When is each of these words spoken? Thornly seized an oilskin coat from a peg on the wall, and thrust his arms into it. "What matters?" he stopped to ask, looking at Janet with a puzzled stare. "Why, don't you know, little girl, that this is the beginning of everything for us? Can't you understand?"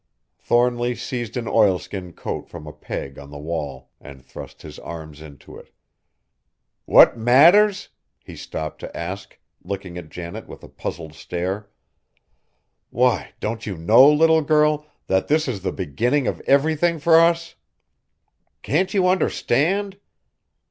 Thornly 0.39 0.95
seized 0.95 1.37
an 1.37 1.47
oilskin 1.47 2.13
coat 2.13 2.49
from 2.49 2.65
a 2.65 2.73
peg 2.73 3.19
on 3.19 3.29
the 3.29 3.37
wall, 3.37 3.91
and 4.01 4.25
thrust 4.25 4.63
his 4.63 4.79
arms 4.79 5.21
into 5.21 5.55
it. 5.59 5.69
"What 6.85 7.15
matters?" 7.19 7.89
he 8.23 8.35
stopped 8.35 8.79
to 8.79 8.97
ask, 8.97 9.37
looking 9.63 9.99
at 9.99 10.09
Janet 10.09 10.47
with 10.47 10.63
a 10.63 10.67
puzzled 10.67 11.13
stare. 11.13 11.69
"Why, 12.89 13.33
don't 13.39 13.67
you 13.67 13.77
know, 13.77 14.11
little 14.11 14.41
girl, 14.41 14.87
that 15.05 15.27
this 15.27 15.47
is 15.47 15.61
the 15.61 15.71
beginning 15.71 16.25
of 16.25 16.39
everything 16.47 16.97
for 16.97 17.19
us? 17.19 17.53
Can't 18.63 18.95
you 18.95 19.07
understand?" 19.07 19.99